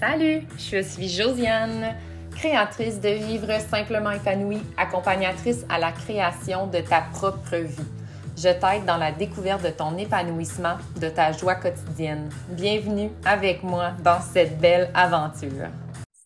Salut, 0.00 0.42
je 0.58 0.82
suis 0.82 1.08
Josiane, 1.08 1.94
créatrice 2.32 3.00
de 3.00 3.10
Vivre 3.10 3.60
simplement 3.60 4.10
épanouie, 4.10 4.60
accompagnatrice 4.76 5.64
à 5.68 5.78
la 5.78 5.92
création 5.92 6.66
de 6.66 6.80
ta 6.80 7.02
propre 7.12 7.56
vie. 7.56 7.86
Je 8.36 8.48
t'aide 8.48 8.84
dans 8.86 8.96
la 8.96 9.12
découverte 9.12 9.62
de 9.62 9.70
ton 9.70 9.96
épanouissement, 9.96 10.76
de 11.00 11.08
ta 11.08 11.30
joie 11.30 11.54
quotidienne. 11.54 12.28
Bienvenue 12.50 13.10
avec 13.24 13.62
moi 13.62 13.92
dans 14.02 14.20
cette 14.20 14.58
belle 14.58 14.90
aventure. 14.94 15.68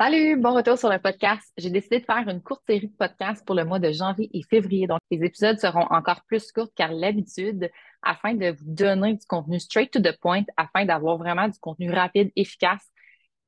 Salut, 0.00 0.36
bon 0.36 0.54
retour 0.54 0.78
sur 0.78 0.88
le 0.88 0.98
podcast. 0.98 1.52
J'ai 1.58 1.70
décidé 1.70 1.98
de 1.98 2.04
faire 2.04 2.28
une 2.28 2.42
courte 2.42 2.62
série 2.68 2.86
de 2.86 2.96
podcasts 2.96 3.44
pour 3.44 3.56
le 3.56 3.64
mois 3.64 3.80
de 3.80 3.90
janvier 3.90 4.30
et 4.32 4.42
février. 4.48 4.86
Donc, 4.86 5.00
les 5.10 5.24
épisodes 5.24 5.58
seront 5.58 5.86
encore 5.90 6.20
plus 6.28 6.52
courts 6.52 6.68
qu'à 6.76 6.88
l'habitude 6.88 7.70
afin 8.02 8.34
de 8.34 8.50
vous 8.50 8.74
donner 8.74 9.14
du 9.14 9.26
contenu 9.26 9.58
straight 9.58 9.90
to 9.90 9.98
the 9.98 10.16
point, 10.20 10.44
afin 10.56 10.84
d'avoir 10.84 11.16
vraiment 11.18 11.48
du 11.48 11.58
contenu 11.58 11.90
rapide, 11.90 12.30
efficace, 12.36 12.92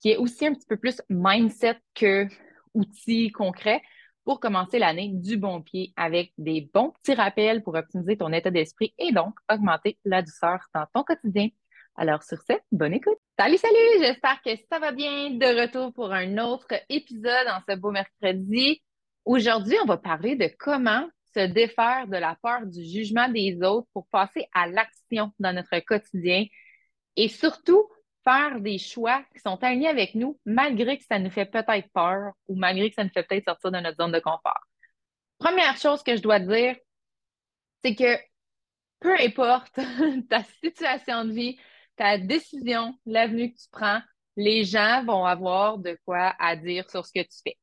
qui 0.00 0.10
est 0.10 0.16
aussi 0.16 0.46
un 0.46 0.54
petit 0.54 0.66
peu 0.66 0.76
plus 0.76 1.00
mindset 1.08 1.78
que 1.94 2.26
outils 2.74 3.30
concrets 3.30 3.82
pour 4.24 4.40
commencer 4.40 4.78
l'année 4.78 5.10
du 5.14 5.36
bon 5.36 5.62
pied 5.62 5.92
avec 5.96 6.32
des 6.36 6.68
bons 6.72 6.90
petits 6.90 7.14
rappels 7.14 7.62
pour 7.62 7.74
optimiser 7.74 8.16
ton 8.16 8.32
état 8.32 8.50
d'esprit 8.50 8.94
et 8.98 9.10
donc 9.12 9.34
augmenter 9.50 9.98
la 10.04 10.22
douceur 10.22 10.58
dans 10.74 10.84
ton 10.92 11.02
quotidien. 11.02 11.48
Alors 11.96 12.22
sur 12.22 12.38
ce, 12.42 12.52
bonne 12.70 12.94
écoute. 12.94 13.18
Salut, 13.38 13.56
salut, 13.56 13.98
j'espère 14.00 14.40
que 14.42 14.50
ça 14.70 14.78
va 14.78 14.92
bien. 14.92 15.30
De 15.30 15.62
retour 15.62 15.92
pour 15.92 16.12
un 16.12 16.38
autre 16.38 16.74
épisode 16.88 17.48
en 17.48 17.60
ce 17.68 17.74
beau 17.76 17.90
mercredi. 17.90 18.82
Aujourd'hui, 19.24 19.76
on 19.82 19.86
va 19.86 19.96
parler 19.96 20.36
de 20.36 20.48
comment 20.58 21.08
se 21.34 21.46
défaire 21.46 22.06
de 22.06 22.16
la 22.16 22.36
peur 22.42 22.66
du 22.66 22.84
jugement 22.84 23.28
des 23.28 23.58
autres 23.62 23.88
pour 23.92 24.06
passer 24.08 24.46
à 24.54 24.66
l'action 24.66 25.32
dans 25.38 25.52
notre 25.52 25.78
quotidien 25.80 26.44
et 27.16 27.28
surtout 27.28 27.88
faire 28.28 28.60
des 28.60 28.78
choix 28.78 29.24
qui 29.34 29.40
sont 29.40 29.62
alignés 29.62 29.88
avec 29.88 30.14
nous 30.14 30.38
malgré 30.44 30.98
que 30.98 31.04
ça 31.04 31.18
nous 31.18 31.30
fait 31.30 31.46
peut-être 31.46 31.88
peur 31.92 32.32
ou 32.46 32.56
malgré 32.56 32.90
que 32.90 32.96
ça 32.96 33.04
nous 33.04 33.10
fait 33.10 33.22
peut-être 33.22 33.44
sortir 33.44 33.70
de 33.70 33.78
notre 33.78 33.96
zone 33.96 34.12
de 34.12 34.20
confort. 34.20 34.60
Première 35.38 35.76
chose 35.78 36.02
que 36.02 36.14
je 36.14 36.20
dois 36.20 36.40
dire, 36.40 36.76
c'est 37.82 37.94
que 37.94 38.18
peu 39.00 39.14
importe 39.20 39.78
ta 40.28 40.42
situation 40.62 41.24
de 41.24 41.32
vie, 41.32 41.58
ta 41.96 42.18
décision, 42.18 42.94
l'avenue 43.06 43.52
que 43.52 43.58
tu 43.58 43.68
prends, 43.70 44.00
les 44.36 44.64
gens 44.64 45.04
vont 45.04 45.24
avoir 45.24 45.78
de 45.78 45.98
quoi 46.04 46.34
à 46.38 46.54
dire 46.54 46.88
sur 46.90 47.06
ce 47.06 47.12
que 47.12 47.22
tu 47.22 47.38
fais. 47.42 47.56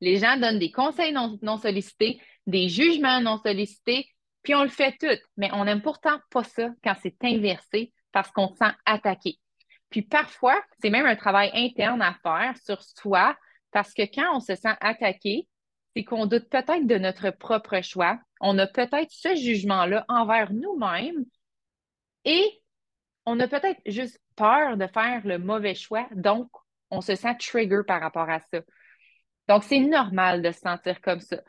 Les 0.00 0.18
gens 0.18 0.36
donnent 0.36 0.58
des 0.58 0.70
conseils 0.70 1.12
non, 1.12 1.58
sollicités, 1.58 2.20
des 2.46 2.68
jugements 2.68 3.20
non 3.20 3.38
sollicités, 3.38 4.08
puis 4.42 4.54
on 4.54 4.62
le 4.62 4.70
fait 4.70 4.96
tout. 4.98 5.20
Mais 5.36 5.50
on 5.52 5.64
n'aime 5.64 5.82
pourtant 5.82 6.18
pas 6.30 6.44
ça 6.44 6.70
quand 6.82 6.94
c'est 7.02 7.16
inversé 7.22 7.92
parce 8.12 8.30
qu'on 8.30 8.48
se 8.48 8.56
sent 8.56 8.72
attaqué. 8.86 9.38
Puis 9.90 10.02
parfois, 10.02 10.60
c'est 10.80 10.90
même 10.90 11.06
un 11.06 11.16
travail 11.16 11.50
interne 11.54 12.00
à 12.02 12.14
faire 12.22 12.54
sur 12.64 12.82
soi 12.82 13.36
parce 13.72 13.92
que 13.92 14.02
quand 14.02 14.36
on 14.36 14.40
se 14.40 14.54
sent 14.54 14.74
attaqué, 14.80 15.48
c'est 15.94 16.04
qu'on 16.04 16.26
doute 16.26 16.48
peut-être 16.48 16.86
de 16.86 16.98
notre 16.98 17.30
propre 17.30 17.80
choix. 17.82 18.18
On 18.40 18.58
a 18.58 18.66
peut-être 18.66 19.10
ce 19.10 19.34
jugement-là 19.34 20.04
envers 20.08 20.52
nous-mêmes 20.52 21.24
et 22.24 22.62
on 23.26 23.38
a 23.40 23.48
peut-être 23.48 23.80
juste 23.86 24.20
peur 24.36 24.76
de 24.76 24.86
faire 24.86 25.26
le 25.26 25.38
mauvais 25.38 25.74
choix, 25.74 26.06
donc 26.12 26.48
on 26.90 27.00
se 27.00 27.14
sent 27.14 27.36
trigger 27.38 27.82
par 27.86 28.00
rapport 28.00 28.28
à 28.28 28.40
ça. 28.40 28.60
Donc, 29.48 29.64
c'est 29.64 29.80
normal 29.80 30.42
de 30.42 30.52
se 30.52 30.60
sentir 30.60 31.00
comme 31.00 31.20
ça. 31.20 31.40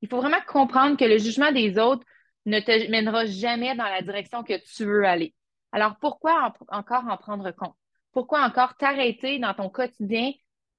Il 0.00 0.08
faut 0.08 0.18
vraiment 0.18 0.40
comprendre 0.46 0.96
que 0.96 1.04
le 1.04 1.18
jugement 1.18 1.52
des 1.52 1.78
autres 1.78 2.04
ne 2.46 2.60
te 2.60 2.90
mènera 2.90 3.26
jamais 3.26 3.74
dans 3.74 3.84
la 3.84 4.00
direction 4.02 4.44
que 4.44 4.56
tu 4.64 4.84
veux 4.84 5.04
aller. 5.04 5.34
Alors, 5.72 5.96
pourquoi 6.00 6.54
encore 6.68 7.04
en 7.08 7.16
prendre 7.16 7.50
compte? 7.50 7.76
Pourquoi 8.18 8.44
encore 8.44 8.76
t'arrêter 8.76 9.38
dans 9.38 9.54
ton 9.54 9.70
quotidien 9.70 10.32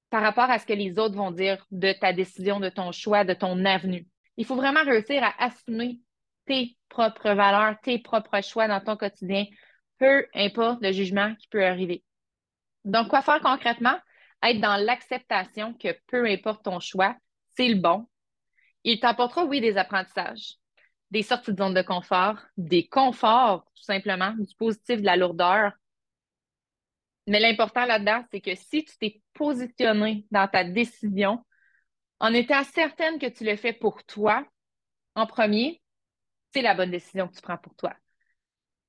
par 0.09 0.22
rapport 0.22 0.50
à 0.50 0.59
ce 0.59 0.66
que 0.66 0.73
les 0.73 1.00
autres 1.00 1.16
vont 1.16 1.32
dire 1.32 1.66
de 1.72 1.94
ta 1.94 2.12
décision, 2.12 2.59
de 2.59 2.68
ton 2.68 2.92
choix, 2.92 3.23
de 3.23 3.34
ton 3.34 3.64
avenue? 3.64 4.06
Il 4.36 4.44
faut 4.45 4.58
vraiment 4.58 4.84
réussir 4.84 5.23
à 5.23 5.45
assumer 5.45 6.02
tes 6.45 6.77
propres 6.89 7.32
valeurs, 7.32 7.80
tes 7.82 7.98
propres 7.98 8.44
choix 8.44 8.67
dans 8.67 8.82
ton 8.82 8.98
quotidien 8.98 9.45
peu 10.00 10.26
importe 10.36 10.82
le 10.82 10.92
jugement 10.92 11.33
qui 11.36 11.48
peut 11.48 11.66
arriver. 11.66 12.04
Donc, 12.83 13.08
quoi 13.08 13.22
faire 13.22 13.39
concrètement? 13.39 13.98
Être 14.44 14.60
dans 14.60 14.76
l'acceptation 14.76 15.73
que 15.76 15.98
peu 16.08 16.26
importe 16.26 16.66
ton 16.66 16.82
choix, 16.82 17.16
c'est 17.56 17.70
le 17.70 17.80
bon. 17.80 18.06
Il 18.83 19.00
t'apportera, 19.00 19.45
oui, 19.45 19.61
des 19.61 19.77
apprentissages, 19.77 20.56
des 21.10 21.23
sorties 21.23 21.54
de 21.54 21.64
zone 21.64 21.73
de 21.73 21.83
confort, 21.83 22.38
des 22.58 22.86
conforts, 22.89 23.64
tout 23.77 23.83
simplement, 23.83 24.33
du 24.38 24.54
positif, 24.58 25.00
de 25.00 25.06
la 25.06 25.16
lourdeur. 25.16 25.71
Mais 27.30 27.40
l'important 27.40 27.86
là-dedans, 27.86 28.23
c'est 28.32 28.42
que 28.42 28.56
si 28.56 28.84
tu 28.84 28.98
t'es 28.98 29.22
positionné 29.36 30.26
dans 30.32 30.48
ta 30.48 30.64
décision 30.64 31.45
en 32.20 32.34
étant 32.34 32.64
certaine 32.64 33.20
que 33.20 33.28
tu 33.28 33.44
le 33.44 33.56
fais 33.56 33.72
pour 33.72 34.04
toi 34.04 34.44
en 35.14 35.28
premier, 35.28 35.80
c'est 36.52 36.64
la 36.64 36.73
bonne 36.73 36.89
décision 36.89 37.28
que 37.28 37.36
tu 37.36 37.42
prends 37.42 37.60
pour 37.60 37.76
toi. 37.76 37.94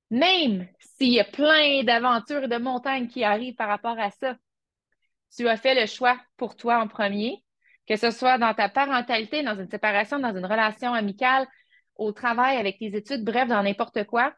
Même 0.09 0.67
s'il 0.79 1.13
y 1.13 1.19
a 1.19 1.23
plein 1.23 1.83
d'aventures 1.83 2.45
et 2.45 2.47
de 2.47 2.57
montagnes 2.57 3.07
qui 3.07 3.23
arrivent 3.23 3.53
par 3.53 3.67
rapport 3.67 3.99
à 3.99 4.09
ça, 4.09 4.35
tu 5.37 5.47
as 5.47 5.55
fait 5.55 5.79
le 5.79 5.85
choix 5.85 6.19
pour 6.35 6.55
toi 6.55 6.79
en 6.79 6.87
premier, 6.87 7.43
que 7.87 7.95
ce 7.95 8.09
soit 8.09 8.39
dans 8.39 8.55
ta 8.55 8.69
parentalité, 8.69 9.43
dans 9.43 9.55
une 9.55 9.69
séparation, 9.69 10.17
dans 10.17 10.35
une 10.35 10.47
relation 10.47 10.95
amicale, 10.95 11.47
au 11.95 12.11
travail, 12.11 12.57
avec 12.57 12.79
tes 12.79 12.95
études, 12.95 13.23
bref, 13.23 13.47
dans 13.47 13.61
n'importe 13.61 14.03
quoi. 14.05 14.33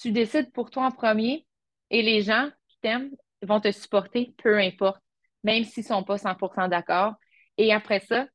Tu 0.00 0.12
décides 0.12 0.50
pour 0.50 0.70
toi 0.70 0.86
en 0.86 0.92
premier 0.92 1.46
et 1.90 2.00
les 2.00 2.22
gens 2.22 2.48
vont 3.42 3.60
te 3.60 3.70
supporter, 3.70 4.34
peu 4.42 4.58
importe, 4.58 5.02
même 5.44 5.64
s'ils 5.64 5.84
ne 5.84 5.88
sont 5.88 6.04
pas 6.04 6.18
100% 6.18 6.68
d'accord. 6.68 7.14
Et 7.56 7.72
après 7.72 8.00
ça, 8.00 8.26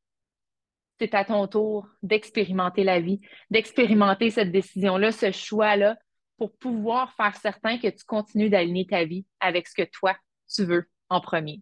c'est 0.99 1.13
à 1.15 1.25
ton 1.25 1.47
tour 1.47 1.87
d'expérimenter 2.01 2.83
la 2.83 2.99
vie, 2.99 3.19
d'expérimenter 3.49 4.29
cette 4.29 4.51
décision-là, 4.51 5.11
ce 5.11 5.31
choix-là, 5.31 5.97
pour 6.37 6.55
pouvoir 6.57 7.13
faire 7.13 7.35
certain 7.35 7.77
que 7.77 7.87
tu 7.87 8.03
continues 8.05 8.49
d'aligner 8.49 8.85
ta 8.85 9.03
vie 9.05 9.25
avec 9.39 9.67
ce 9.67 9.75
que 9.75 9.89
toi, 9.89 10.15
tu 10.53 10.63
veux 10.65 10.89
en 11.09 11.21
premier. 11.21 11.61